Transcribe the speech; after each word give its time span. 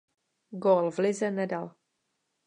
Gól 0.49 0.89
v 0.89 0.97
lize 0.97 1.29
nedal. 1.29 1.77